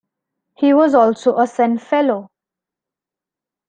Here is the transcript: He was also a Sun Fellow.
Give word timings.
He 0.57 0.73
was 0.73 0.95
also 0.95 1.37
a 1.37 1.45
Sun 1.45 1.77
Fellow. 1.77 2.31